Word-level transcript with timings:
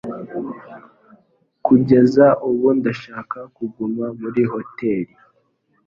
Kugeza 1.65 2.25
ubu, 2.47 2.67
ndashaka 2.77 3.39
kuguma 3.55 4.05
muri 4.21 4.41
hoteri. 4.51 5.13